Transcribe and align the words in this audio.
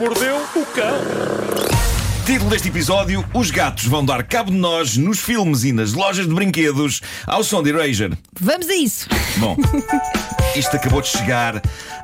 mordeu 0.00 0.36
o 0.56 0.64
cão. 0.74 0.96
Título 2.24 2.48
deste 2.48 2.68
episódio: 2.68 3.22
Os 3.34 3.50
gatos 3.50 3.84
vão 3.84 4.02
dar 4.02 4.22
cabo 4.22 4.50
de 4.50 4.56
nós 4.56 4.96
nos 4.96 5.18
filmes 5.18 5.62
e 5.62 5.72
nas 5.72 5.92
lojas 5.92 6.26
de 6.26 6.34
brinquedos 6.34 7.02
ao 7.26 7.44
som 7.44 7.62
de 7.62 7.68
Erasure. 7.68 8.16
Vamos 8.40 8.66
a 8.70 8.74
isso. 8.74 9.06
Bom, 9.36 9.58
isto 10.56 10.76
acabou 10.76 11.00
de 11.00 11.08
chegar 11.08 11.60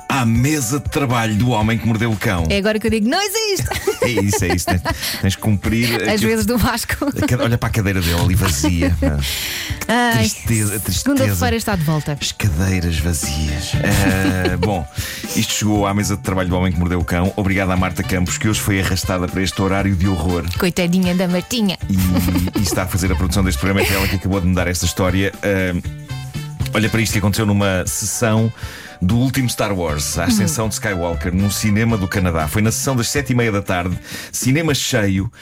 à 0.09 0.25
mesa 0.25 0.79
de 0.79 0.89
trabalho 0.89 1.35
do 1.35 1.51
homem 1.51 1.77
que 1.77 1.87
mordeu 1.87 2.11
o 2.13 2.17
cão. 2.17 2.47
É 2.49 2.59
agora 2.59 2.79
que 2.79 2.87
eu 2.87 2.91
digo, 2.91 3.09
não 3.09 3.21
existe. 3.21 3.67
É 4.03 4.09
isso, 4.09 4.45
é 4.45 4.55
isso. 4.55 4.67
Tens, 4.67 4.83
tens 5.21 5.35
que 5.35 5.43
cumprir. 5.43 5.95
Aquilo- 5.97 6.29
vezes 6.31 6.47
do 6.47 6.57
Vasco. 6.57 6.95
Olha 7.43 7.59
para 7.59 7.69
a 7.69 7.73
cadeira 7.73 8.01
dele 8.01 8.21
ali 8.21 8.35
vazia. 8.35 8.97
Ai, 9.89 10.19
Tristeza, 10.29 10.81
tristeza. 10.81 10.99
Segunda-feira 10.99 11.57
está 11.57 11.75
de 11.77 11.83
volta. 11.83 12.17
As 12.21 12.33
cadeiras 12.33 12.99
vazias. 12.99 13.73
Ah, 13.75 14.57
bom, 14.65 14.87
isto 15.35 15.53
chegou 15.53 15.87
à 15.87 15.93
mesa 15.95 16.17
de 16.17 16.23
trabalho 16.23 16.49
do 16.49 16.57
homem 16.57 16.73
que 16.73 16.79
mordeu 16.79 17.01
o 17.01 17.05
cão. 17.05 17.33
Obrigado 17.37 17.71
à 17.73 17.77
Marta 17.77 18.03
Campos, 18.03 18.39
que 18.39 18.49
hoje 18.49 18.61
foi 18.61 18.81
arrastada 18.81 19.27
para 19.29 19.43
este 19.43 19.61
horário 19.61 19.95
de 19.97 20.07
horror. 20.09 20.45
Coitadinha 20.59 21.15
da 21.15 21.27
Martinha. 21.29 21.77
e, 21.91 22.59
e 22.59 22.63
está 22.63 22.85
a 22.85 22.87
fazer 22.87 23.11
a 23.13 23.17
produção 23.17 23.43
deste 23.45 23.59
programa. 23.61 23.87
É 23.87 23.93
ela 23.93 24.07
que 24.09 24.17
acabou 24.17 24.41
de 24.41 24.47
me 24.47 24.55
dar 24.55 24.67
esta 24.69 24.87
história. 24.87 25.33
Ah, 25.43 26.16
olha 26.77 26.91
para 26.91 27.01
isto 27.01 27.13
que 27.13 27.19
aconteceu 27.19 27.47
numa 27.47 27.87
sessão 27.87 28.53
do 29.01 29.17
último 29.17 29.49
Star 29.49 29.73
Wars, 29.73 30.19
a 30.19 30.25
Ascensão 30.25 30.69
de 30.69 30.75
Skywalker, 30.75 31.35
num 31.35 31.51
cinema 31.51 31.97
do 31.97 32.07
Canadá. 32.07 32.47
Foi 32.49 32.61
na 32.61 32.71
sessão 32.71 32.95
das 32.95 33.09
sete 33.09 33.33
e 33.33 33.35
meia 33.35 33.51
da 33.51 33.63
tarde, 33.63 33.99
cinema 34.31 34.75
cheio. 34.75 35.33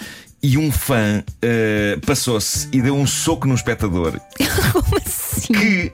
E 0.41 0.56
um 0.56 0.70
fã 0.70 1.25
ah, 1.42 2.01
passou-se 2.06 2.69
e 2.70 2.80
deu 2.80 2.95
um 2.95 3.05
soco 3.06 3.48
no 3.48 3.55
espectador 3.55 4.20
Como 4.73 4.97
assim? 5.05 5.52
que 5.52 5.92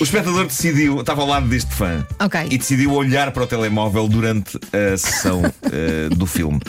o 0.00 0.02
espectador 0.02 0.44
decidiu, 0.46 1.00
estava 1.00 1.22
ao 1.22 1.28
lado 1.28 1.46
deste 1.46 1.72
fã 1.72 2.06
Ok. 2.18 2.40
e 2.50 2.58
decidiu 2.58 2.92
olhar 2.92 3.30
para 3.30 3.44
o 3.44 3.46
telemóvel 3.46 4.08
durante 4.08 4.58
a 4.72 4.96
sessão 4.96 5.42
eh, 5.62 6.08
do 6.14 6.26
filme. 6.26 6.60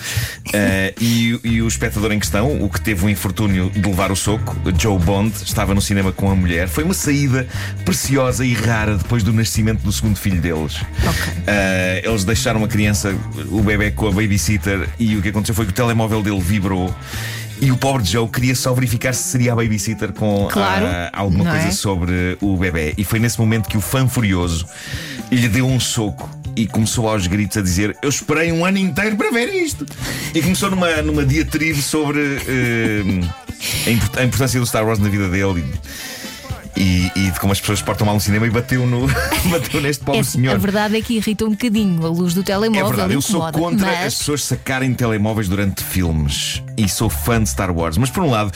Eh, 0.54 0.94
e, 1.00 1.40
e 1.44 1.62
o 1.62 1.68
espectador 1.68 2.12
em 2.12 2.20
questão, 2.20 2.62
o 2.62 2.70
que 2.70 2.80
teve 2.80 3.06
o 3.06 3.10
infortúnio 3.10 3.70
de 3.70 3.82
levar 3.82 4.12
o 4.12 4.16
soco, 4.16 4.56
Joe 4.80 5.00
Bond, 5.00 5.34
estava 5.44 5.74
no 5.74 5.82
cinema 5.82 6.12
com 6.12 6.30
a 6.30 6.36
mulher. 6.36 6.68
Foi 6.68 6.84
uma 6.84 6.94
saída 6.94 7.48
preciosa 7.84 8.46
e 8.46 8.54
rara 8.54 8.96
depois 8.96 9.24
do 9.24 9.34
nascimento 9.34 9.82
do 9.82 9.92
segundo 9.92 10.18
filho 10.18 10.40
deles. 10.40 10.78
Eh, 11.48 12.02
eles 12.06 12.24
deixaram 12.24 12.64
a 12.64 12.68
criança, 12.68 13.16
o 13.50 13.62
bebê, 13.62 13.92
com 13.92 14.08
a 14.08 14.12
babysitter 14.12 14.88
e 15.00 15.16
o 15.16 15.22
que 15.22 15.30
aconteceu 15.30 15.56
foi 15.56 15.66
que 15.66 15.72
o 15.72 15.76
telemóvel 15.76 16.22
dele 16.22 16.40
vibrou. 16.40 16.94
E 17.62 17.72
o 17.72 17.78
pobre 17.78 18.04
Joe 18.04 18.28
queria 18.28 18.54
só 18.56 18.74
verificar 18.74 19.14
se 19.14 19.24
seria 19.24 19.54
a 19.54 19.56
babysitter 19.56 20.12
com 20.12 20.48
Claro, 20.52 20.86
ah, 20.88 21.10
alguma 21.14 21.46
coisa 21.46 21.68
é? 21.68 21.72
sobre 21.72 22.38
o 22.42 22.58
bebê. 22.58 22.94
E 22.98 23.04
foi 23.04 23.18
nesse 23.20 23.40
momento 23.40 23.70
que 23.70 23.78
o 23.78 23.82
fã 23.82 24.08
furioso 24.08 24.66
lhe 25.32 25.48
deu 25.48 25.66
um 25.66 25.80
soco 25.80 26.30
e 26.56 26.68
começou 26.68 27.08
aos 27.10 27.28
gritos 27.28 27.56
a 27.58 27.62
dizer: 27.62 27.96
Eu 28.02 28.10
esperei 28.10 28.52
um 28.52 28.66
ano 28.66 28.78
inteiro 28.78 29.16
para 29.16 29.32
ver 29.32 29.54
isto. 29.54 29.86
E 30.34 30.42
começou 30.42 30.70
numa, 30.70 31.02
numa 31.02 31.26
diatribe 31.26 31.82
sobre 31.82 32.20
eh, 32.48 33.04
a, 33.88 33.90
import- 33.90 34.18
a 34.18 34.24
importância 34.26 34.60
do 34.60 34.66
Star 34.66 34.86
Wars 34.86 35.00
na 35.00 35.08
vida 35.10 35.30
dele. 35.30 35.64
E, 36.78 37.10
e 37.16 37.32
de 37.32 37.40
como 37.40 37.54
as 37.54 37.60
pessoas 37.62 37.82
portam 37.82 38.06
mal 38.06 38.16
no 38.16 38.20
cinema 38.22 38.46
e 38.46 38.50
bateu, 38.50 38.86
no, 38.86 39.08
bateu 39.50 39.80
neste 39.80 40.04
pobre 40.04 40.20
É, 40.20 40.24
senhor. 40.24 40.56
a 40.56 40.58
verdade 40.58 40.98
é 40.98 41.02
que 41.02 41.14
irrita 41.16 41.46
um 41.46 41.52
bocadinho 41.52 42.06
a 42.06 42.10
luz 42.10 42.34
do 42.34 42.42
É 42.42 42.44
telemóvel. 42.44 42.88
verdade, 42.90 43.14
eu 43.14 43.22
sou 43.22 43.50
contra 43.54 43.88
mas... 43.88 44.08
as 44.08 44.16
pessoas 44.16 44.44
sacarem 44.44 44.94
telemóveis 44.94 45.48
durante 45.48 45.82
filmes 45.82 46.62
e 46.78 46.88
sou 46.90 47.10
fã 47.10 47.42
de 47.42 47.50
Star 47.50 47.72
Wars. 47.72 47.98
Mas 47.98 48.10
por 48.10 48.24
um 48.24 48.30
lado, 48.30 48.52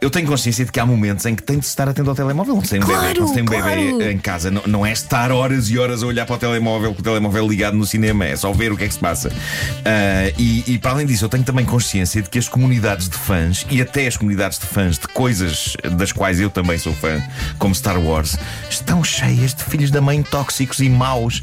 eu 0.00 0.10
tenho 0.10 0.26
consciência 0.26 0.64
de 0.64 0.72
que 0.72 0.80
há 0.80 0.86
momentos 0.86 1.24
em 1.26 1.34
que 1.34 1.42
tem 1.42 1.58
de 1.58 1.64
estar 1.64 1.88
atento 1.88 2.08
ao 2.10 2.16
telemóvel. 2.16 2.60
Se 2.62 2.70
tem 2.70 2.82
um 2.82 2.86
bebê, 2.86 2.98
Claro, 2.98 3.28
se 3.28 3.34
tem 3.34 3.42
um 3.42 3.46
claro. 3.46 3.64
bebê 3.64 4.12
em 4.12 4.18
casa, 4.18 4.50
não, 4.50 4.62
não 4.66 4.86
é 4.86 4.92
estar 4.92 5.30
horas 5.32 5.68
e 5.70 5.78
horas 5.78 6.02
a 6.02 6.06
olhar 6.06 6.26
para 6.26 6.36
o 6.36 6.38
telemóvel 6.38 6.94
com 6.94 7.00
o 7.00 7.02
telemóvel 7.02 7.48
ligado 7.48 7.76
no 7.76 7.86
cinema, 7.86 8.24
é 8.26 8.36
só 8.36 8.52
ver 8.52 8.72
o 8.72 8.76
que 8.76 8.84
é 8.84 8.88
que 8.88 8.94
se 8.94 9.00
passa. 9.00 9.30
Ah, 9.84 10.32
e, 10.38 10.64
e 10.66 10.78
para 10.78 10.92
além 10.92 11.06
disso, 11.06 11.24
eu 11.24 11.28
tenho 11.28 11.44
também 11.44 11.64
consciência 11.64 12.20
de 12.22 12.28
que 12.28 12.38
as 12.38 12.48
comunidades 12.48 13.08
de 13.08 13.16
fãs 13.16 13.66
e 13.70 13.80
até 13.80 14.06
as 14.06 14.16
comunidades 14.16 14.58
de 14.58 14.66
fãs 14.66 14.98
de 14.98 15.08
coisas 15.08 15.76
das 15.92 16.12
quais 16.12 16.40
eu 16.40 16.50
também 16.50 16.78
sou 16.78 16.92
fã, 16.94 17.22
como 17.58 17.74
Star 17.74 17.98
Wars, 18.00 18.36
estão 18.68 19.02
cheias 19.04 19.54
de 19.54 19.62
filhos 19.64 19.90
da 19.90 20.00
mãe 20.00 20.22
tóxicos 20.22 20.80
e 20.80 20.88
maus. 20.88 21.40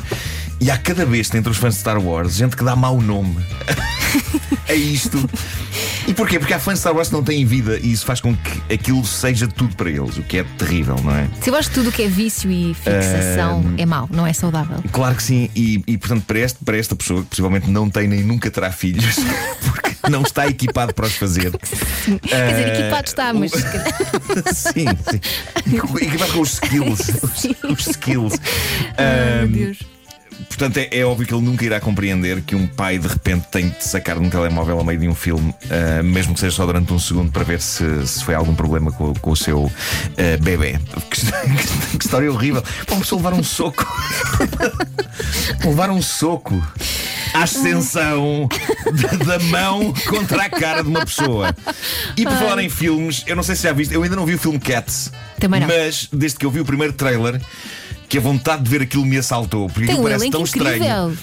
E 0.62 0.70
há 0.70 0.78
cada 0.78 1.06
vez 1.06 1.34
entre 1.34 1.50
os 1.50 1.58
fãs 1.58 1.76
de 1.76 1.80
Star 1.80 2.00
Wars 2.02 2.36
gente 2.36 2.56
que 2.58 2.64
dá 2.66 2.76
mau 2.76 3.00
nome 3.02 3.38
a 4.68 4.74
isto. 4.76 5.18
E 6.08 6.14
porquê? 6.14 6.40
Porque 6.40 6.54
há 6.54 6.60
fãs 6.60 6.76
de 6.76 6.80
Star 6.82 6.96
Wars 6.96 7.10
que 7.10 7.14
não 7.14 7.24
têm 7.24 7.46
vida 7.46 7.78
e 7.82 7.92
isso 7.92 8.06
faz 8.06 8.20
com 8.22 8.36
que 8.36 8.74
aquilo 8.74 9.06
seja 9.06 9.48
tudo 9.48 9.76
para 9.76 9.90
eles, 9.90 10.18
o 10.18 10.24
que 10.24 10.38
é 10.38 10.44
terrível, 10.58 10.96
não 11.04 11.16
é? 11.16 11.28
Se 11.42 11.50
eu 11.50 11.56
acho 11.56 11.70
que 11.70 11.76
tudo 11.76 11.90
o 11.90 11.92
que 11.92 12.04
é 12.04 12.08
vício 12.08 12.50
e 12.52 12.74
fixação 12.74 13.64
é 13.78 13.86
mau, 13.86 14.08
não 14.12 14.26
é 14.26 14.34
saudável. 14.34 14.84
Claro 14.92 15.16
que 15.16 15.24
sim, 15.24 15.50
e, 15.56 15.84
e, 15.88 15.98
portanto, 15.98 16.24
para, 16.26 16.40
este, 16.40 16.64
para 16.64 16.78
esta 16.78 16.96
pessoa 16.96 17.22
que 17.22 17.28
possivelmente 17.30 17.70
não 17.70 17.90
tem 17.90 18.08
nem 18.08 18.24
nunca 18.24 18.50
terá 18.50 18.72
filhos, 18.72 19.16
porque 19.64 19.90
não 20.10 20.22
está 20.24 20.48
equipado 20.48 20.94
para 20.94 21.06
os 21.06 21.14
fazer. 21.16 21.52
Quer 22.06 22.50
dizer, 22.50 22.68
Eh, 22.70 22.80
equipado 22.80 23.08
está, 23.08 23.34
mas. 23.34 23.52
sim, 24.56 24.86
sim. 25.10 25.20
Equipado 26.02 26.34
com 26.34 26.42
os 26.42 26.54
skills. 26.54 27.00
Os, 27.24 27.72
os 27.72 27.88
skills. 27.88 28.34
Ai, 28.98 29.44
Ahm, 29.44 29.48
meu 29.50 29.66
Deus. 29.68 29.78
Portanto, 30.48 30.78
é, 30.78 30.90
é 30.92 31.06
óbvio 31.06 31.28
que 31.28 31.34
ele 31.34 31.44
nunca 31.44 31.66
irá 31.66 31.80
compreender 31.80 32.42
que 32.42 32.56
um 32.56 32.68
pai 32.68 32.98
de 32.98 33.08
repente 33.08 33.48
tem 33.52 33.70
de 33.70 33.84
sacar 33.84 34.18
um 34.18 34.30
telemóvel 34.30 34.80
a 34.80 34.84
meio 34.84 35.00
de 35.00 35.08
um 35.08 35.16
filme, 35.16 35.54
ah, 35.70 36.02
mesmo 36.04 36.34
que 36.34 36.40
seja 36.40 36.56
só 36.56 36.66
durante 36.66 36.92
um 36.94 37.00
segundo, 37.00 37.32
para 37.32 37.44
ver 37.44 37.62
se, 37.62 38.08
se 38.08 38.24
foi 38.24 38.36
algum 38.36 38.56
problema 38.56 38.92
com, 38.92 39.14
com 39.16 39.32
o 39.32 39.36
seu 39.36 39.72
ah, 40.18 40.42
bebê. 40.42 40.80
Que, 41.10 41.22
que- 41.98 42.06
história 42.06 42.32
horrível. 42.32 42.64
Uma 42.90 43.00
pessoa 43.00 43.22
levar 43.22 43.34
um 43.34 43.44
soco. 43.44 43.86
levar 45.64 45.90
um 45.90 46.02
soco. 46.02 46.62
À 47.34 47.44
ascensão 47.44 48.50
da, 48.92 49.38
da 49.38 49.40
mão 49.40 49.94
contra 50.08 50.46
a 50.46 50.50
cara 50.50 50.82
de 50.82 50.90
uma 50.90 51.06
pessoa. 51.06 51.56
E 52.18 52.24
por 52.24 52.34
falar 52.34 52.60
em 52.64 52.70
filmes, 52.70 53.24
eu 53.28 53.36
não 53.36 53.44
sei 53.44 53.56
se 53.56 53.64
já 53.64 53.72
viste, 53.72 53.94
eu 53.94 54.02
ainda 54.02 54.16
não 54.16 54.26
vi 54.26 54.34
o 54.34 54.40
filme 54.40 54.60
Cats. 54.60 55.12
Também 55.40 55.60
não. 55.60 55.68
Mas 55.68 56.10
desde 56.12 56.40
que 56.40 56.46
eu 56.46 56.50
vi 56.50 56.60
o 56.60 56.66
primeiro 56.66 56.92
trailer, 56.92 57.40
que 58.10 58.18
a 58.18 58.22
vontade 58.22 58.64
de 58.64 58.70
ver 58.70 58.82
aquilo 58.82 59.06
me 59.06 59.18
assaltou. 59.18 59.68
Porque 59.68 59.82
Tem 59.86 59.90
aquilo 59.96 60.00
um 60.00 60.04
parece 60.04 60.30
tão 60.32 60.42
incrível. 60.42 60.72
estranho. 60.74 61.18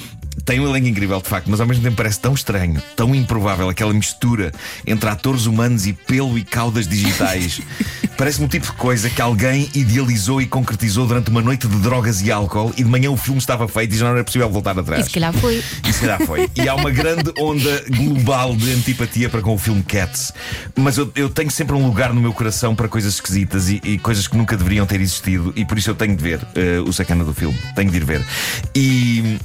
Tem 0.47 0.61
um 0.61 0.69
elenco 0.69 0.87
incrível, 0.87 1.21
de 1.21 1.29
facto, 1.29 1.51
mas 1.51 1.61
ao 1.61 1.67
mesmo 1.67 1.83
tempo 1.83 1.97
parece 1.97 2.21
tão 2.21 2.33
estranho, 2.33 2.81
tão 2.95 3.13
improvável 3.13 3.69
aquela 3.69 3.93
mistura 3.93 4.53
entre 4.87 5.11
atores 5.11 5.47
humanos 5.47 5.89
e 5.89 5.93
pelo 5.93 6.39
e 6.39 6.45
caudas 6.45 6.87
digitais. 6.87 7.61
Parece-me 8.17 8.47
um 8.47 8.49
tipo 8.49 8.65
de 8.65 8.73
coisa 8.73 9.11
que 9.11 9.21
alguém 9.21 9.69
idealizou 9.75 10.41
e 10.41 10.47
concretizou 10.47 11.07
durante 11.07 11.29
uma 11.29 11.43
noite 11.43 11.67
de 11.69 11.77
drogas 11.79 12.23
e 12.23 12.33
álcool 12.33 12.73
e 12.77 12.83
de 12.83 12.89
manhã 12.89 13.11
o 13.11 13.17
filme 13.17 13.39
estava 13.39 13.69
feito 13.69 13.95
e 13.95 13.99
já 13.99 14.07
não 14.07 14.13
era 14.13 14.25
possível 14.25 14.49
voltar 14.49 14.79
atrás. 14.79 15.05
se 15.05 15.11
calhar 15.11 15.35
foi. 15.35 15.63
E 15.87 15.93
se 15.93 16.01
calhar 16.01 16.23
foi. 16.25 16.49
E 16.55 16.67
há 16.67 16.75
uma 16.75 16.91
grande 16.91 17.31
onda 17.39 17.85
global 17.91 18.57
de 18.57 18.73
antipatia 18.73 19.29
para 19.29 19.43
com 19.43 19.53
o 19.53 19.59
filme 19.59 19.83
Cats. 19.83 20.33
Mas 20.77 20.97
eu, 20.97 21.13
eu 21.15 21.29
tenho 21.29 21.51
sempre 21.51 21.77
um 21.77 21.85
lugar 21.85 22.15
no 22.15 22.21
meu 22.21 22.33
coração 22.33 22.75
para 22.75 22.89
coisas 22.89 23.15
esquisitas 23.15 23.69
e, 23.69 23.83
e 23.85 23.99
coisas 23.99 24.27
que 24.27 24.37
nunca 24.37 24.57
deveriam 24.57 24.87
ter 24.87 25.01
existido. 25.01 25.53
E 25.55 25.65
por 25.65 25.77
isso 25.77 25.91
eu 25.91 25.95
tenho 25.95 26.17
de 26.17 26.23
ver 26.23 26.41
eh, 26.55 26.81
o 26.81 26.93
sacana 26.93 27.25
do 27.25 27.35
filme. 27.35 27.59
Tenho 27.75 27.91
de 27.91 27.97
ir 27.97 28.05
ver. 28.05 28.25
E. 28.75 29.37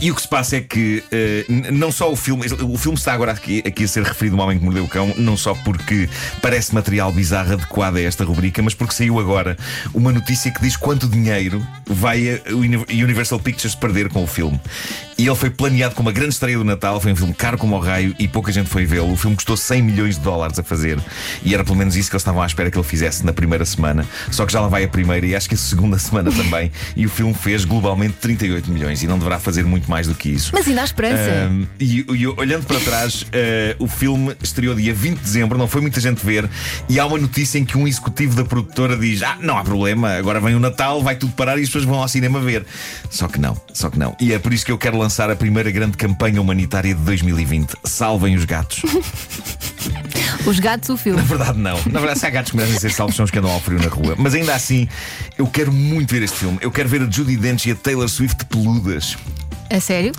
E 0.00 0.10
o 0.10 0.14
que 0.14 0.22
se 0.22 0.28
passa 0.28 0.56
é 0.56 0.60
que 0.60 1.02
n- 1.48 1.70
não 1.72 1.90
só 1.90 2.10
o 2.12 2.16
filme, 2.16 2.46
o 2.62 2.78
filme 2.78 2.96
está 2.96 3.12
agora 3.12 3.32
aqui, 3.32 3.62
aqui 3.66 3.84
a 3.84 3.88
ser 3.88 4.04
referido 4.04 4.36
um 4.36 4.40
homem 4.40 4.58
que 4.58 4.64
mordeu 4.64 4.84
o 4.84 4.88
cão, 4.88 5.12
não 5.16 5.36
só 5.36 5.54
porque 5.54 6.08
parece 6.40 6.72
material 6.74 7.10
bizarro 7.12 7.54
adequado 7.54 7.96
a 7.96 8.00
esta 8.02 8.24
rubrica, 8.24 8.62
mas 8.62 8.74
porque 8.74 8.94
saiu 8.94 9.18
agora 9.18 9.56
uma 9.92 10.12
notícia 10.12 10.50
que 10.52 10.60
diz 10.60 10.76
quanto 10.76 11.08
dinheiro 11.08 11.66
vai 11.84 12.40
a 12.46 12.54
Uni- 12.54 12.76
Universal 13.02 13.40
Pictures 13.40 13.74
perder 13.74 14.08
com 14.08 14.22
o 14.22 14.26
filme. 14.26 14.60
E 15.18 15.26
ele 15.26 15.34
foi 15.34 15.50
planeado 15.50 15.96
com 15.96 16.02
uma 16.02 16.12
grande 16.12 16.34
estreia 16.34 16.56
do 16.56 16.62
Natal, 16.64 17.00
foi 17.00 17.10
um 17.12 17.16
filme 17.16 17.34
caro 17.34 17.58
como 17.58 17.74
o 17.74 17.80
raio 17.80 18.14
e 18.20 18.28
pouca 18.28 18.52
gente 18.52 18.68
foi 18.70 18.86
vê-lo. 18.86 19.10
O 19.12 19.16
filme 19.16 19.34
custou 19.34 19.56
100 19.56 19.82
milhões 19.82 20.14
de 20.14 20.20
dólares 20.20 20.56
a 20.60 20.62
fazer 20.62 20.96
e 21.42 21.52
era 21.54 21.64
pelo 21.64 21.74
menos 21.76 21.96
isso 21.96 22.08
que 22.08 22.14
eles 22.14 22.22
estavam 22.22 22.40
à 22.40 22.46
espera 22.46 22.70
que 22.70 22.78
ele 22.78 22.86
fizesse 22.86 23.26
na 23.26 23.32
primeira 23.32 23.64
semana. 23.64 24.06
Só 24.30 24.46
que 24.46 24.52
já 24.52 24.60
lá 24.60 24.68
vai 24.68 24.84
a 24.84 24.88
primeira 24.88 25.26
e 25.26 25.34
acho 25.34 25.48
que 25.48 25.56
a 25.56 25.58
segunda 25.58 25.98
semana 25.98 26.30
também. 26.30 26.70
E 26.94 27.04
o 27.04 27.08
filme 27.10 27.34
fez 27.34 27.64
globalmente 27.64 28.14
38 28.20 28.70
milhões 28.70 29.02
e 29.02 29.08
não 29.08 29.18
deverá 29.18 29.40
fazer 29.40 29.64
muito 29.64 29.87
mais 29.88 30.06
do 30.06 30.14
que 30.14 30.28
isso. 30.28 30.50
Mas 30.52 30.66
ainda 30.66 30.82
há 30.82 30.84
esperança. 30.84 31.48
Um, 31.50 31.66
e, 31.78 32.04
e 32.08 32.26
olhando 32.26 32.66
para 32.66 32.80
trás, 32.80 33.22
uh, 33.22 33.26
o 33.78 33.88
filme 33.88 34.36
estreou 34.42 34.74
dia 34.74 34.94
20 34.94 35.18
de 35.18 35.22
dezembro, 35.22 35.58
não 35.58 35.68
foi 35.68 35.80
muita 35.80 36.00
gente 36.00 36.24
ver, 36.24 36.48
e 36.88 36.98
há 36.98 37.06
uma 37.06 37.18
notícia 37.18 37.58
em 37.58 37.64
que 37.64 37.76
um 37.76 37.86
executivo 37.86 38.36
da 38.36 38.44
produtora 38.44 38.96
diz: 38.96 39.22
Ah, 39.22 39.36
não 39.40 39.56
há 39.56 39.64
problema, 39.64 40.12
agora 40.14 40.40
vem 40.40 40.54
o 40.54 40.60
Natal, 40.60 41.02
vai 41.02 41.16
tudo 41.16 41.32
parar 41.32 41.58
e 41.58 41.62
as 41.62 41.68
pessoas 41.68 41.84
vão 41.84 42.00
ao 42.00 42.08
cinema 42.08 42.40
ver. 42.40 42.64
Só 43.10 43.28
que 43.28 43.40
não, 43.40 43.60
só 43.72 43.90
que 43.90 43.98
não. 43.98 44.16
E 44.20 44.32
é 44.32 44.38
por 44.38 44.52
isso 44.52 44.64
que 44.64 44.72
eu 44.72 44.78
quero 44.78 44.98
lançar 44.98 45.30
a 45.30 45.36
primeira 45.36 45.70
grande 45.70 45.96
campanha 45.96 46.40
humanitária 46.40 46.94
de 46.94 47.00
2020. 47.02 47.74
Salvem 47.84 48.36
os 48.36 48.44
gatos. 48.44 48.82
Os 50.46 50.58
gatos, 50.58 50.88
o 50.88 50.96
filme. 50.96 51.20
Na 51.20 51.26
verdade, 51.26 51.58
não. 51.58 51.76
Na 51.90 52.00
verdade, 52.00 52.20
se 52.20 52.26
há 52.26 52.30
gatos 52.30 52.52
que 52.52 52.56
merecem 52.56 52.78
ser 52.78 52.90
salvos, 52.90 53.16
são 53.16 53.24
os 53.24 53.30
que 53.30 53.38
andam 53.38 53.50
ao 53.50 53.60
frio 53.60 53.78
na 53.78 53.88
rua. 53.88 54.14
Mas 54.16 54.34
ainda 54.34 54.54
assim, 54.54 54.88
eu 55.36 55.46
quero 55.46 55.72
muito 55.72 56.10
ver 56.10 56.22
este 56.22 56.38
filme. 56.38 56.58
Eu 56.60 56.70
quero 56.70 56.88
ver 56.88 57.02
a 57.02 57.10
Judy 57.10 57.36
Dench 57.36 57.68
e 57.68 57.72
a 57.72 57.74
Taylor 57.74 58.08
Swift 58.08 58.44
peludas. 58.46 59.16
A 59.70 59.80
sério? 59.80 60.12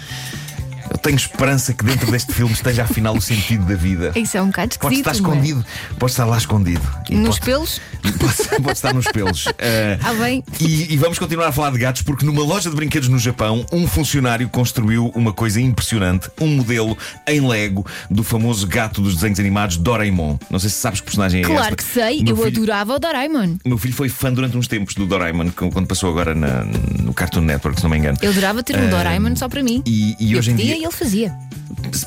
Eu 0.92 0.98
tenho 0.98 1.16
esperança 1.16 1.74
que 1.74 1.84
dentro 1.84 2.10
deste 2.12 2.34
filme 2.34 2.52
esteja 2.54 2.84
afinal 2.84 3.16
o 3.16 3.22
sentido 3.22 3.64
da 3.66 3.76
vida. 3.76 4.12
Isso 4.16 4.38
é 4.38 4.42
um 4.42 4.48
bocado 4.48 4.78
Pode 4.80 4.96
esquisito. 4.96 5.16
estar 5.16 5.22
não 5.28 5.34
é? 5.34 5.38
escondido, 5.38 5.66
pode 6.00 6.12
estar 6.12 6.26
lá 6.26 6.38
escondido. 6.38 6.82
E 7.10 7.16
Nos 7.16 7.38
pode, 7.38 7.42
pelos? 7.52 7.82
Pode, 8.02 8.62
pode 8.64 8.72
estar 8.78 8.94
nos 8.94 9.06
pelos. 9.08 9.46
Eh, 9.58 9.98
Ah, 10.02 10.14
bem. 10.14 10.44
e, 10.60 10.94
e 10.94 10.98
vamos 10.98 11.20
continuar 11.20 11.48
a 11.48 11.52
falar 11.52 11.72
de 11.72 11.80
gatos 11.80 12.02
porque 12.02 12.26
numa 12.26 12.42
loja 12.44 12.70
de 12.70 12.76
brinquedos 12.76 13.08
no 13.10 13.20
Japão, 13.20 13.66
um 13.72 13.88
funcionário 13.88 14.48
construiu 14.50 15.08
uma 15.16 15.34
coisa 15.34 15.60
impressionante: 15.62 16.30
um 16.40 16.48
modelo 16.48 16.98
em 17.28 17.46
Lego 17.48 17.86
do 18.10 18.24
famoso 18.24 18.66
gato 18.68 19.02
dos 19.02 19.16
desenhos 19.16 19.40
animados 19.40 19.78
Doraemon. 19.78 20.38
Não 20.50 20.60
sei 20.60 20.70
se 20.70 20.78
sabes 20.78 21.00
que 21.02 21.06
personagem 21.06 21.40
é 21.42 21.44
esta. 21.44 21.54
Claro 21.56 21.76
que 21.76 21.84
sei, 21.84 22.24
meu 22.24 22.36
eu 22.38 22.44
filho- 22.44 22.58
adorava 22.64 22.96
o 22.96 23.00
Doraemon. 23.00 23.58
Meu 23.66 23.78
filho 23.78 23.94
foi 23.94 24.10
fã 24.10 24.32
durante 24.34 24.58
uns 24.58 24.68
tempos 24.68 24.96
do 24.96 25.06
Doraemon, 25.06 25.50
quando 25.52 25.86
passou 25.88 26.10
agora 26.10 26.34
na- 26.34 26.64
no 27.04 27.14
Cartoon 27.14 27.42
Network, 27.42 27.78
se 27.80 27.84
não 27.84 27.90
me 27.92 27.98
engano. 27.98 28.18
Eu 28.22 28.32
adorava 28.32 28.64
ter 28.64 28.76
um 28.78 28.88
Ah, 28.88 28.90
Doraemon 28.90 29.36
só 29.36 29.48
para 29.50 29.62
mim. 29.64 29.82
E, 29.86 30.16
e 30.20 30.34
eu 30.34 30.40
hoje 30.40 30.52
em 30.52 30.56
dia. 30.56 30.76
e 30.78 30.84
ele 30.84 30.92
fazia. 30.92 31.34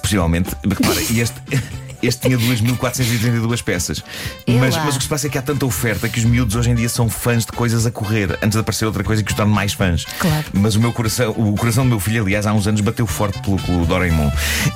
Possivelmente, 0.03 0.51
repara, 0.69 1.01
e 1.11 1.21
este, 1.21 1.37
este 2.03 2.29
tinha 2.29 2.39
2.432 2.39 3.63
peças. 3.63 4.03
Mas, 4.47 4.77
mas 4.77 4.95
o 4.95 4.99
que 4.99 5.05
se 5.05 5.09
passa 5.09 5.27
é 5.27 5.31
que 5.31 5.39
há 5.39 5.43
tanta 5.43 5.65
oferta 5.65 6.09
que 6.09 6.19
os 6.19 6.25
miúdos 6.25 6.57
hoje 6.57 6.71
em 6.71 6.75
dia 6.75 6.89
são 6.89 7.09
fãs 7.09 7.47
de 7.47 7.53
coisas 7.53 7.87
a 7.87 7.91
correr, 7.91 8.39
antes 8.43 8.53
de 8.53 8.59
aparecer 8.59 8.85
outra 8.85 9.05
coisa 9.05 9.23
que 9.23 9.31
os 9.31 9.37
torne 9.37 9.53
mais 9.53 9.73
fãs. 9.73 10.05
Claro. 10.19 10.45
Mas 10.53 10.75
o 10.75 10.81
meu 10.81 10.93
coração, 10.93 11.31
o 11.31 11.55
coração 11.57 11.85
do 11.85 11.91
meu 11.91 12.01
filho, 12.01 12.23
aliás, 12.23 12.47
há 12.47 12.53
uns 12.53 12.67
anos 12.67 12.81
bateu 12.81 13.07
forte 13.07 13.41
pelo, 13.41 13.57
pelo 13.59 13.87
Doraemon. 13.87 14.31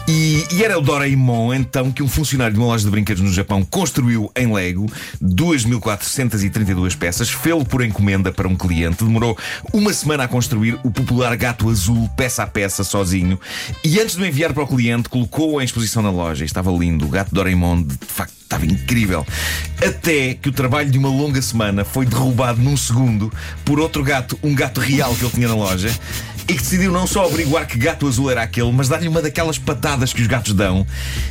E, 0.09 0.45
e 0.53 0.65
era 0.65 0.79
o 0.79 0.81
Doraemon, 0.81 1.55
então, 1.55 1.91
que 1.91 2.03
um 2.03 2.09
funcionário 2.09 2.55
de 2.55 2.61
uma 2.61 2.69
loja 2.69 2.85
de 2.85 2.91
brinquedos 2.91 3.23
no 3.23 3.33
Japão 3.33 3.65
construiu 3.65 4.31
em 4.37 4.53
Lego 4.53 4.87
2.432 5.23 6.97
peças, 6.97 7.29
fê-lo 7.29 7.65
por 7.65 7.83
encomenda 7.85 8.31
para 8.33 8.49
um 8.49 8.57
cliente, 8.57 9.05
demorou 9.05 9.37
uma 9.73 9.93
semana 9.93 10.25
a 10.25 10.29
construir 10.29 10.79
o 10.85 10.91
popular 10.91 11.37
gato 11.37 11.69
azul, 11.69 12.09
peça 12.17 12.43
a 12.43 12.47
peça, 12.47 12.85
sozinho, 12.85 13.39
e 13.85 14.01
antes 14.01 14.17
de 14.17 14.23
o 14.23 14.27
enviar 14.27 14.53
para 14.53 14.63
o 14.63 14.67
cliente, 14.67 15.09
colocou-o 15.09 15.61
em 15.61 15.65
exposição 15.65 16.03
na 16.03 16.11
loja. 16.11 16.45
Estava 16.45 16.71
lindo, 16.71 17.07
o 17.07 17.09
gato 17.17 17.35
Doraemon, 17.35 17.83
de 17.83 17.97
facto. 18.07 18.35
Estava 18.47 18.65
incrível. 18.65 19.27
Até 19.85 20.35
que 20.35 20.49
o 20.49 20.53
trabalho 20.53 20.89
de 20.89 20.97
uma 20.97 21.09
longa 21.09 21.43
semana 21.43 21.85
foi 21.85 22.07
derrubado 22.07 22.63
num 22.63 22.77
segundo 22.77 23.33
por 23.65 23.81
outro 23.81 24.05
gato, 24.05 24.39
um 24.41 24.55
gato 24.55 24.81
real 24.81 25.13
que 25.17 25.25
ele 25.25 25.33
tinha 25.33 25.49
na 25.49 25.57
loja, 25.57 25.93
e 26.49 26.55
que 26.55 26.63
decidiu 26.63 26.93
não 26.93 27.07
só 27.07 27.25
averiguar 27.27 27.67
que 27.67 27.77
gato 27.79 28.07
azul 28.07 28.31
era 28.31 28.43
aquele, 28.43 28.71
mas 28.73 28.89
dar-lhe 28.89 29.09
uma 29.09 29.21
daquelas 29.21 29.59
patadas 29.59 30.13
que 30.13 30.23
os 30.23 30.27
gatos 30.29 30.53
dão. 30.55 30.87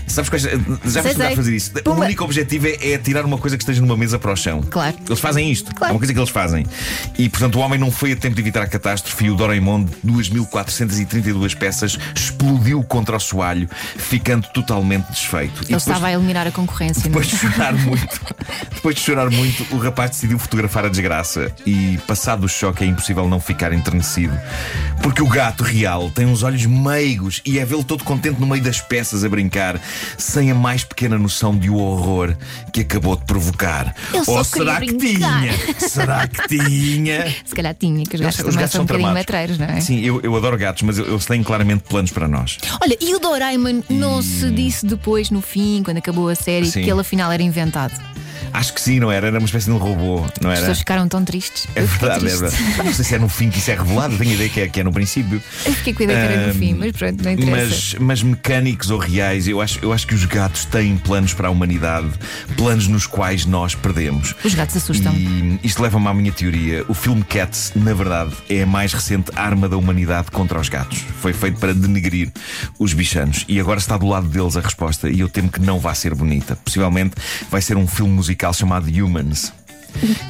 Sabes 0.08 0.30
quais? 0.30 0.44
Já 0.44 1.02
viste 1.02 1.18
sei. 1.18 1.36
fazer 1.36 1.56
isso? 1.56 1.72
O 1.86 1.92
único 1.92 2.24
objetivo 2.24 2.68
é, 2.68 2.92
é 2.94 2.98
tirar 2.98 3.24
uma 3.26 3.38
coisa 3.38 3.56
que 3.58 3.64
esteja 3.64 3.82
numa 3.82 3.96
mesa 3.96 4.20
para 4.20 4.32
o 4.32 4.36
chão. 4.36 4.62
Claro. 4.62 4.96
Eles 5.08 5.20
fazem 5.20 5.50
isto. 5.52 5.74
Claro. 5.74 5.92
É 5.92 5.94
uma 5.94 6.00
coisa 6.00 6.14
que 6.14 6.20
eles 6.20 6.30
fazem. 6.30 6.66
E 7.18 7.30
portanto 7.30 7.56
o 7.56 7.60
homem 7.60 7.80
não 7.80 7.92
foi 7.92 8.12
a 8.12 8.16
tempo 8.16 8.36
de 8.36 8.42
evitar 8.42 8.62
a 8.62 8.68
catástrofe 8.68 9.26
e 9.26 9.30
o 9.30 9.36
Doraemon, 9.36 9.86
de 9.86 9.92
2.432 10.06 11.56
peças, 11.58 11.98
explodiu 12.16 12.84
contra 12.84 13.16
o 13.16 13.20
soalho, 13.20 13.70
ficando 13.98 14.48
totalmente 14.50 15.08
desfeito. 15.12 15.54
E 15.56 15.58
Ele 15.60 15.66
depois- 15.68 15.84
estava 15.88 16.08
a 16.08 16.14
eliminar 16.14 16.48
a 16.48 16.52
concorrência. 16.52 17.02
é? 17.02 17.04
depois 17.04 17.28
de 17.28 17.38
chorar 17.38 17.74
muito, 17.74 18.20
depois 18.86 18.98
de 18.98 19.02
chorar 19.02 19.32
muito, 19.32 19.66
o 19.74 19.80
rapaz 19.80 20.12
decidiu 20.12 20.38
fotografar 20.38 20.86
a 20.86 20.90
desgraça 20.90 21.52
e, 21.66 21.98
passado 22.06 22.44
o 22.44 22.48
choque, 22.48 22.84
é 22.84 22.88
impossível 22.88 23.28
não 23.28 23.40
ficar 23.40 23.74
enternecido. 23.74 24.38
Porque 25.02 25.24
o 25.24 25.28
gato 25.28 25.64
real 25.64 26.12
tem 26.12 26.28
uns 26.28 26.44
olhos 26.44 26.68
meigos 26.68 27.42
e 27.44 27.58
é 27.58 27.66
vê-lo 27.66 27.84
todo 27.84 28.04
contente 28.04 28.40
no 28.40 28.46
meio 28.46 28.62
das 28.62 28.80
peças 28.82 29.24
a 29.24 29.30
brincar, 29.30 29.82
sem 30.20 30.52
a 30.52 30.54
mais 30.54 30.84
pequena 30.84 31.18
noção 31.18 31.58
de 31.58 31.68
o 31.68 31.78
horror 31.78 32.36
que 32.72 32.82
acabou 32.82 33.16
de 33.16 33.26
provocar. 33.26 33.96
Ou 34.28 34.44
será 34.44 34.80
que 34.80 34.94
brincar. 34.94 35.42
tinha? 35.42 35.80
Será 35.80 36.28
que 36.28 36.48
tinha? 36.48 37.36
Se 37.44 37.56
calhar 37.56 37.74
tinha, 37.74 38.06
que 38.06 38.16
os 38.18 38.22
gatos 38.22 38.38
Os 38.38 38.44
também 38.46 38.60
gatos 38.60 38.72
são 38.74 38.82
um 38.84 38.86
bocadinho 38.86 39.14
matreiros, 39.16 39.58
não 39.58 39.66
é? 39.66 39.82
Sim, 39.82 40.00
eu, 40.02 40.22
eu 40.22 40.36
adoro 40.36 40.60
gatos, 40.60 40.84
mas 40.84 41.00
eu- 41.00 41.08
eles 41.08 41.26
têm 41.26 41.42
claramente 41.42 41.82
planos 41.90 42.12
para 42.12 42.28
nós. 42.28 42.60
Olha, 42.80 42.96
e 43.02 43.16
o 43.16 43.20
Doraemon 43.20 43.82
não 43.90 44.22
se 44.22 44.52
disse 44.52 44.86
depois, 44.86 45.32
no 45.32 45.42
fim, 45.42 45.82
quando 45.84 45.98
acabou 45.98 46.30
a 46.30 46.36
série, 46.36 46.68
Sim. 46.68 46.84
que 46.84 46.92
ele 46.92 47.02
afinal 47.02 47.32
era 47.32 47.42
inventado. 47.42 48.00
Acho 48.56 48.74
que 48.74 48.82
sim, 48.82 49.00
não 49.00 49.12
era? 49.12 49.28
Era 49.28 49.38
uma 49.38 49.46
espécie 49.46 49.66
de 49.66 49.72
um 49.72 49.78
robô, 49.78 50.26
não 50.42 50.50
As 50.50 50.58
era? 50.58 50.60
pessoas 50.62 50.80
ficaram 50.80 51.08
tão 51.08 51.24
tristes. 51.26 51.68
É 51.76 51.82
verdade, 51.82 52.26
é 52.26 52.30
verdade. 52.30 52.56
Não 52.86 52.94
sei 52.94 53.06
se 53.06 53.16
é 53.16 53.20
no 53.20 53.28
fim 53.28 53.50
que 53.50 53.58
isso 53.60 53.70
é 53.70 53.76
revelado, 53.76 54.18
tenho 54.18 54.32
a 54.32 54.34
ideia 54.34 54.50
que 54.50 54.60
é, 54.62 54.68
que 54.70 54.80
é 54.80 54.84
no 54.84 54.94
princípio. 54.94 55.42
Eu 55.66 55.74
fiquei 55.74 55.94
com 55.94 56.04
a 56.04 56.06
ideia 56.06 56.20
que 56.20 56.34
era 56.34 56.48
no 56.48 56.54
fim, 56.54 56.74
mas 56.74 56.92
pronto, 56.94 57.24
não 57.24 57.32
interessa. 57.32 57.68
Mas, 57.68 57.96
mas 58.00 58.24
mecânicos 58.24 58.90
ou 58.90 58.98
reais, 58.98 59.48
eu 59.48 59.60
acho, 59.60 59.80
eu 59.82 59.92
acho 59.92 60.08
que 60.08 60.16
os 60.16 60.24
gatos 60.26 60.66
têm 60.66 60.98
planos 60.98 61.34
para 61.34 61.50
a 61.50 61.52
humanidade, 61.52 62.08
planos 62.56 62.88
nos 62.88 63.06
quais 63.06 63.46
nós 63.46 63.76
perdemos. 63.76 64.34
Os 64.44 64.54
gatos 64.54 64.78
assustam. 64.78 65.14
E 65.14 65.60
isto 65.64 65.82
leva-me 65.82 66.08
à 66.08 66.14
minha 66.14 66.32
teoria. 66.32 66.86
O 66.88 66.94
filme 66.94 67.24
Cats, 67.24 67.74
na 67.76 67.94
verdade, 67.94 68.34
é 68.50 68.64
a 68.64 68.66
mais 68.66 68.94
recente 68.94 69.32
arma 69.36 69.68
da 69.68 69.76
humanidade 69.76 70.32
contra 70.32 70.60
os 70.60 70.70
gatos. 70.70 71.04
Foi 71.20 71.34
feito 71.34 71.60
para 71.60 71.74
denegrir 71.74 72.32
os 72.80 72.94
bichanos. 72.94 73.44
E 73.48 73.60
agora 73.60 73.80
está 73.80 73.98
do 73.98 74.08
lado 74.08 74.28
deles 74.28 74.56
a 74.56 74.62
resposta. 74.62 75.10
E 75.10 75.20
eu 75.20 75.28
temo 75.30 75.50
que 75.50 75.60
não 75.60 75.80
vai 75.80 75.96
ser 75.96 76.14
bonita. 76.14 76.56
Possivelmente 76.56 77.16
vai 77.50 77.62
ser 77.62 77.76
um 77.76 77.88
filme 77.88 78.14
musical 78.14 78.45
chamado 78.54 78.88
Humans. 78.88 79.54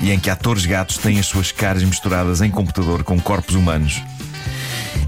E 0.01 0.11
em 0.11 0.19
que 0.19 0.29
atores 0.29 0.65
gatos 0.65 0.97
têm 0.97 1.19
as 1.19 1.25
suas 1.25 1.51
caras 1.51 1.83
misturadas 1.83 2.41
em 2.41 2.51
computador 2.51 3.03
com 3.03 3.19
corpos 3.19 3.55
humanos. 3.55 4.01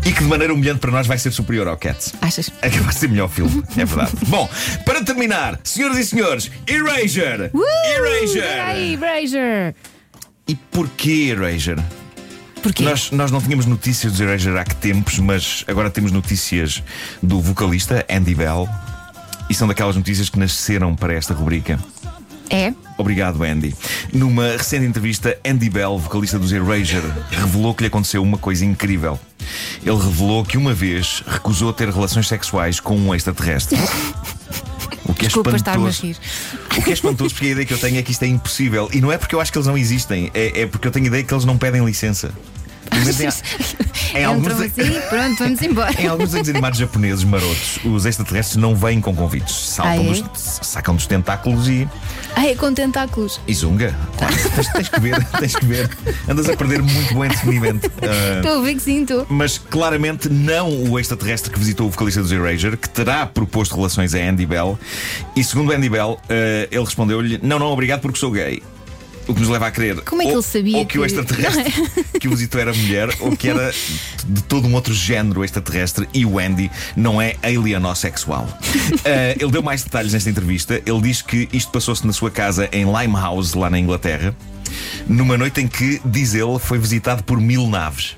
E 0.05 0.11
que 0.11 0.21
de 0.21 0.29
maneira 0.29 0.53
humilhante 0.53 0.79
para 0.79 0.91
nós 0.91 1.05
vai 1.05 1.17
ser 1.17 1.31
superior 1.31 1.67
ao 1.67 1.77
Cats. 1.77 2.13
Achas? 2.21 2.49
É 2.61 2.69
capaz 2.69 2.95
de 2.95 3.01
ser 3.01 3.09
melhor 3.09 3.29
filme, 3.29 3.61
é 3.75 3.83
verdade. 3.83 4.13
Bom, 4.27 4.49
para 4.85 5.03
terminar, 5.03 5.59
senhoras 5.63 5.97
e 5.97 6.05
senhores, 6.05 6.49
Erasure! 6.65 7.51
Erasure! 7.53 8.41
Peraí, 8.41 8.97
Brazier! 8.97 9.75
E 10.47 10.55
porquê 10.55 11.29
Erasure? 11.31 11.81
Porquê? 12.63 12.83
Nós, 12.83 13.11
nós 13.11 13.31
não 13.31 13.41
tínhamos 13.41 13.65
notícias 13.65 14.13
de 14.13 14.23
Erasure 14.23 14.57
há 14.57 14.63
que 14.63 14.75
tempos, 14.75 15.19
mas 15.19 15.65
agora 15.67 15.89
temos 15.89 16.11
notícias 16.11 16.81
do 17.21 17.41
vocalista 17.41 18.05
Andy 18.09 18.33
Bell. 18.33 18.67
E 19.49 19.53
são 19.53 19.67
daquelas 19.67 19.95
notícias 19.95 20.29
que 20.29 20.39
nasceram 20.39 20.95
para 20.95 21.13
esta 21.13 21.33
rubrica. 21.33 21.79
É? 22.49 22.73
Obrigado, 22.97 23.43
Andy. 23.43 23.75
Numa 24.13 24.51
recente 24.57 24.85
entrevista, 24.85 25.37
Andy 25.45 25.69
Bell, 25.69 25.97
vocalista 25.97 26.39
dos 26.39 26.51
Erasure, 26.51 27.03
revelou 27.31 27.73
que 27.73 27.83
lhe 27.83 27.87
aconteceu 27.87 28.23
uma 28.23 28.37
coisa 28.37 28.65
incrível. 28.65 29.19
Ele 29.83 29.97
revelou 29.97 30.43
que 30.43 30.57
uma 30.57 30.73
vez 30.73 31.23
recusou 31.27 31.71
ter 31.73 31.89
relações 31.89 32.27
sexuais 32.27 32.79
com 32.79 32.97
um 32.97 33.13
extraterrestre. 33.13 33.77
O 35.05 35.13
que 35.13 35.25
é 35.25 35.27
Desculpa 35.27 35.55
espantoso. 35.55 36.01
rir. 36.05 36.17
O 36.77 36.81
que 36.83 36.89
é 36.89 36.93
espantoso, 36.93 37.33
porque 37.33 37.47
a 37.47 37.51
ideia 37.51 37.65
que 37.65 37.73
eu 37.73 37.77
tenho 37.77 37.97
é 37.97 38.01
que 38.01 38.11
isto 38.11 38.23
é 38.23 38.27
impossível. 38.27 38.89
E 38.93 38.99
não 39.01 39.11
é 39.11 39.17
porque 39.17 39.33
eu 39.35 39.41
acho 39.41 39.51
que 39.51 39.57
eles 39.57 39.67
não 39.67 39.77
existem, 39.77 40.29
é, 40.33 40.61
é 40.61 40.67
porque 40.67 40.87
eu 40.87 40.91
tenho 40.91 41.05
a 41.05 41.07
ideia 41.07 41.23
que 41.23 41.33
eles 41.33 41.45
não 41.45 41.57
pedem 41.57 41.83
licença. 41.85 42.31
Pelo 42.89 43.03
menos 43.05 43.19
em, 44.15 44.17
em 44.19 44.23
alguns, 44.25 44.53
assim, 44.53 45.01
pronto, 45.09 45.37
vamos 45.39 45.61
embora. 45.61 46.01
em 46.01 46.07
alguns 46.07 46.27
desenhos 46.29 46.49
animados 46.49 46.79
japoneses 46.79 47.23
marotos, 47.23 47.79
os 47.85 48.05
extraterrestres 48.05 48.57
não 48.57 48.75
vêm 48.75 48.99
com 49.01 49.15
convites. 49.15 49.53
Saltam 49.69 49.93
Ah, 50.11 50.17
é? 50.17 50.21
dos, 50.21 50.59
sacam 50.61 50.95
dos 50.95 51.05
tentáculos 51.07 51.67
e. 51.67 51.87
Ai, 52.39 52.51
é 52.51 52.55
com 52.55 52.71
tentáculos. 52.71 53.41
E 53.47 53.53
zunga. 53.55 53.95
Claro, 54.15 54.35
tens, 54.55 54.67
tens 54.71 54.89
que 54.89 54.99
ver, 54.99 55.25
tens 55.39 55.55
que 55.55 55.65
ver. 55.65 55.89
Andas 56.29 56.47
a 56.47 56.55
perder 56.55 56.83
muito 56.83 57.11
bom 57.15 57.25
entretenimento. 57.25 57.91
Ah, 57.99 58.37
Estou 58.37 58.59
a 58.59 58.61
ver 58.61 58.75
que 58.75 58.81
sim, 58.83 59.01
estou. 59.01 59.25
mas 59.27 59.57
claramente 59.57 60.29
não 60.29 60.83
o 60.91 60.99
extraterrestre 60.99 61.51
que 61.51 61.57
visitou 61.57 61.87
o 61.87 61.89
vocalista 61.89 62.21
dos 62.21 62.31
Erasure, 62.31 62.77
que 62.77 62.87
terá 62.89 63.25
proposto 63.25 63.75
relações 63.75 64.13
a 64.13 64.19
Andy 64.19 64.45
Bell. 64.45 64.77
E 65.35 65.43
segundo 65.43 65.71
Andy 65.71 65.89
Bell, 65.89 66.19
eh, 66.29 66.67
ele 66.69 66.85
respondeu-lhe: 66.85 67.39
Não, 67.41 67.57
não, 67.57 67.71
obrigado, 67.71 68.01
porque 68.01 68.19
sou 68.19 68.29
gay. 68.29 68.61
O 69.27 69.33
que 69.33 69.39
nos 69.41 69.49
leva 69.49 69.67
a 69.67 69.71
crer. 69.71 70.01
Como 70.01 70.21
é 70.21 70.25
que 70.25 70.31
ou, 70.31 70.37
ele 70.37 70.43
sabia 70.43 70.77
Ou 70.77 70.85
que, 70.85 70.97
o 70.97 71.01
que- 71.01 71.07
extraterrestre 71.07 71.73
que 72.19 72.27
o 72.27 72.31
visitou 72.31 72.61
era 72.61 72.73
mulher, 72.73 73.09
ou 73.19 73.35
que 73.35 73.49
era 73.49 73.73
de 74.25 74.41
todo 74.43 74.67
um 74.67 74.73
outro 74.73 74.93
género 74.93 75.43
extraterrestre, 75.43 76.07
e 76.13 76.25
o 76.25 76.39
Andy 76.39 76.71
não 76.95 77.21
é 77.21 77.35
alienosexual. 77.43 78.47
Eh, 79.03 79.35
ele 79.39 79.51
deu 79.51 79.61
mais 79.61 79.83
detalhes 79.83 80.13
nesta 80.13 80.29
entrevista. 80.29 80.81
Ele 80.85 81.01
diz 81.01 81.21
que 81.21 81.47
isto 81.53 81.71
passou-se 81.71 82.05
na 82.07 82.13
sua 82.13 82.31
casa 82.31 82.67
em 82.71 82.85
Limehouse, 82.85 83.55
lá 83.57 83.69
na 83.69 83.77
Inglaterra, 83.77 84.35
numa 85.07 85.37
noite 85.37 85.61
em 85.61 85.67
que, 85.67 86.01
diz 86.05 86.33
ele, 86.33 86.57
foi 86.59 86.77
visitado 86.79 87.23
por 87.23 87.39
mil 87.39 87.67
naves. 87.67 88.15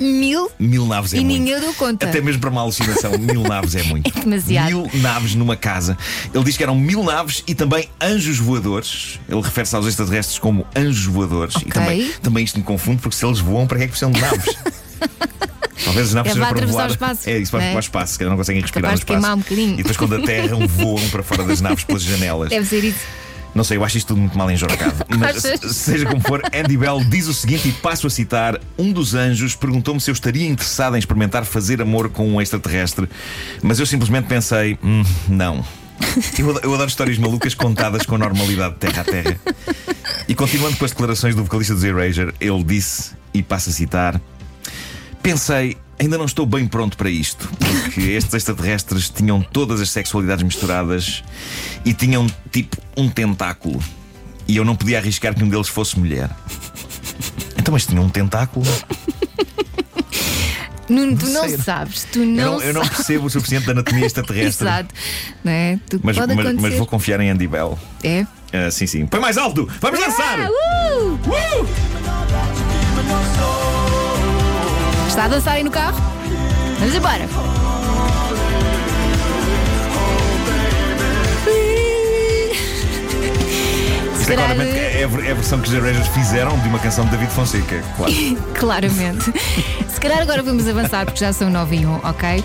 Mil 0.00 0.50
Mil 0.58 0.86
naves 0.86 1.12
é 1.12 1.18
e 1.18 1.20
muito. 1.20 1.38
ninguém 1.38 1.60
deu 1.60 1.74
conta. 1.74 2.06
Até 2.08 2.20
mesmo 2.22 2.40
para 2.40 2.50
uma 2.50 2.62
alucinação, 2.62 3.12
mil 3.18 3.42
naves 3.42 3.74
é 3.74 3.82
muito. 3.82 4.10
É 4.16 4.20
demasiado. 4.22 4.66
Mil 4.70 4.90
naves 4.94 5.34
numa 5.34 5.56
casa. 5.56 5.96
Ele 6.34 6.44
diz 6.44 6.56
que 6.56 6.62
eram 6.62 6.74
mil 6.74 7.02
naves 7.04 7.42
e 7.46 7.54
também 7.54 7.88
anjos 8.02 8.38
voadores. 8.38 9.20
Ele 9.28 9.40
refere-se 9.40 9.76
aos 9.76 9.86
extraterrestres 9.86 10.38
como 10.38 10.66
anjos 10.74 11.04
voadores. 11.04 11.54
Ok. 11.56 11.66
E 11.68 11.72
também, 11.72 12.10
também 12.22 12.44
isto 12.44 12.58
me 12.58 12.64
confunde, 12.64 13.00
porque 13.02 13.16
se 13.16 13.24
eles 13.26 13.38
voam, 13.40 13.66
para 13.66 13.78
que 13.78 13.84
é 13.84 13.86
que 13.86 13.90
precisam 13.92 14.10
de 14.10 14.20
naves? 14.20 14.54
Talvez 15.84 16.08
as 16.08 16.14
naves 16.14 16.30
É 16.32 16.34
sejam 16.34 16.48
para 16.54 16.66
voar. 16.66 16.90
espaço, 16.90 17.28
É 17.30 17.38
isso, 17.38 17.50
para, 17.50 17.60
não 17.60 17.66
é? 17.66 17.70
para 17.70 17.76
o 17.78 17.80
espaço, 17.80 18.18
que 18.18 18.24
não 18.24 18.36
conseguem 18.36 18.60
respirar 18.62 18.90
Capaz 18.98 19.00
no 19.08 19.16
espaço. 19.38 19.54
um. 19.60 19.72
E 19.74 19.76
depois, 19.78 19.96
quando 19.96 20.14
aterram, 20.16 20.66
voam 20.68 21.08
para 21.08 21.22
fora 21.22 21.44
das 21.44 21.60
naves 21.60 21.84
pelas 21.84 22.02
janelas. 22.02 22.50
Deve 22.50 22.66
ser 22.66 22.84
isso. 22.84 22.98
Não 23.54 23.64
sei, 23.64 23.76
eu 23.76 23.84
acho 23.84 23.98
isto 23.98 24.08
tudo 24.08 24.20
muito 24.20 24.36
mal 24.38 24.50
enjorcado. 24.50 24.94
Mas 25.18 25.42
seja 25.74 26.06
como 26.06 26.20
for, 26.20 26.42
Andy 26.52 26.76
Bell 26.76 27.02
diz 27.04 27.26
o 27.26 27.34
seguinte 27.34 27.68
e 27.68 27.72
passo 27.72 28.06
a 28.06 28.10
citar: 28.10 28.58
Um 28.78 28.92
dos 28.92 29.14
anjos 29.14 29.54
perguntou-me 29.54 30.00
se 30.00 30.10
eu 30.10 30.14
estaria 30.14 30.46
interessado 30.46 30.96
em 30.96 30.98
experimentar 30.98 31.44
fazer 31.44 31.82
amor 31.82 32.10
com 32.10 32.28
um 32.28 32.40
extraterrestre, 32.40 33.08
mas 33.62 33.78
eu 33.78 33.86
simplesmente 33.86 34.26
pensei: 34.26 34.78
"Hum, 34.82 35.02
não. 35.28 35.64
Eu 36.38 36.50
adoro, 36.50 36.64
eu 36.64 36.74
adoro 36.74 36.88
histórias 36.88 37.18
malucas 37.18 37.54
contadas 37.54 38.06
com 38.06 38.16
normalidade 38.16 38.74
de 38.74 38.80
terra 38.80 39.02
a 39.02 39.04
terra. 39.04 39.40
E 40.26 40.34
continuando 40.34 40.76
com 40.76 40.84
as 40.84 40.92
declarações 40.92 41.34
do 41.34 41.42
vocalista 41.42 41.74
dos 41.74 41.84
Erasure, 41.84 42.32
ele 42.40 42.64
disse, 42.64 43.12
e 43.34 43.42
passo 43.42 43.70
a 43.70 43.72
citar: 43.72 44.20
Pensei, 45.22 45.76
Ainda 46.00 46.16
não 46.16 46.24
estou 46.24 46.46
bem 46.46 46.66
pronto 46.66 46.96
para 46.96 47.10
isto, 47.10 47.46
porque 47.58 48.00
estes 48.16 48.32
extraterrestres 48.32 49.10
tinham 49.10 49.42
todas 49.42 49.82
as 49.82 49.90
sexualidades 49.90 50.42
misturadas 50.42 51.22
e 51.84 51.92
tinham 51.92 52.26
tipo 52.50 52.78
um 52.96 53.06
tentáculo. 53.08 53.78
E 54.48 54.56
eu 54.56 54.64
não 54.64 54.74
podia 54.74 54.98
arriscar 54.98 55.34
que 55.34 55.44
um 55.44 55.48
deles 55.48 55.68
fosse 55.68 55.98
mulher. 55.98 56.30
Então, 57.58 57.72
mas 57.72 57.86
tinha 57.86 58.00
um 58.00 58.08
tentáculo? 58.08 58.64
Nuno, 60.88 61.16
tu 61.16 61.26
não, 61.28 61.48
sabes, 61.58 62.04
tu 62.10 62.18
não, 62.18 62.26
eu 62.26 62.34
não, 62.34 62.60
eu 62.62 62.74
não 62.74 62.82
sabes. 62.82 62.96
percebo 62.96 63.26
o 63.26 63.30
suficiente 63.30 63.66
da 63.66 63.72
anatomia 63.72 64.04
extraterrestre. 64.08 64.66
Exato. 64.66 64.92
Não 65.44 65.52
é? 65.52 65.78
Tu 65.88 66.00
Mas, 66.02 66.16
pode 66.16 66.34
mas, 66.34 66.46
acontecer. 66.46 66.68
mas 66.68 66.78
vou 66.78 66.86
confiar 66.86 67.20
em 67.20 67.30
Andy 67.30 67.46
Bell. 67.46 67.78
É? 68.02 68.26
Ah, 68.52 68.70
sim, 68.72 68.86
sim. 68.88 69.06
Põe 69.06 69.20
mais 69.20 69.38
alto! 69.38 69.68
Vamos 69.80 70.00
dançar! 70.00 70.40
Ah, 70.40 70.48
uh! 70.50 71.14
Uh! 71.14 71.68
Está 75.10 75.24
a 75.24 75.28
dançar 75.28 75.54
aí 75.54 75.64
no 75.64 75.72
carro? 75.72 76.00
Vamos 76.78 76.94
embora. 76.94 77.24
Isto 84.20 84.30
é 84.30 84.36
claramente 84.36 84.78
é, 84.78 85.00
é 85.00 85.04
a 85.04 85.34
versão 85.34 85.60
que 85.60 85.68
os 85.68 85.74
Rangers 85.74 86.06
fizeram 86.08 86.56
de 86.60 86.68
uma 86.68 86.78
canção 86.78 87.04
de 87.06 87.10
David 87.10 87.32
Fonseca, 87.32 87.82
claro. 87.96 88.12
claramente. 88.54 89.32
Se 89.92 90.00
calhar 90.00 90.20
agora 90.20 90.44
vamos 90.44 90.68
avançar 90.68 91.04
porque 91.04 91.18
já 91.18 91.32
são 91.32 91.50
9 91.50 91.76
e 91.76 91.86
1, 91.86 92.00
ok? 92.04 92.44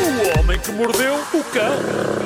O 0.00 0.38
homem 0.38 0.58
que 0.60 0.70
mordeu 0.70 1.14
o 1.16 1.44
cão. 1.52 2.23